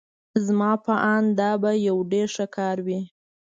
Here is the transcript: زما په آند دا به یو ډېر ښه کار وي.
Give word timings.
زما 0.45 0.71
په 0.85 0.93
آند 1.13 1.29
دا 1.39 1.51
به 1.61 1.71
یو 1.87 1.97
ډېر 2.11 2.27
ښه 2.35 2.45
کار 2.57 2.77
وي. 2.85 2.99